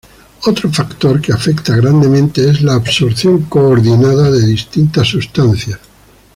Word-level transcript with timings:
Otro 0.47 0.71
factor 0.71 1.21
que 1.21 1.31
afecta 1.31 1.75
grandemente 1.75 2.49
es 2.49 2.63
la 2.63 2.73
absorción 2.73 3.43
coordinada 3.43 4.31
de 4.31 4.43
distintas 4.47 5.07
sustancias. 5.09 5.79